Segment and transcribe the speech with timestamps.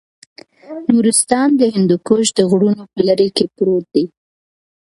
[0.93, 4.05] نورستان د هندوکش د غرونو په لړۍ کې پروت دی.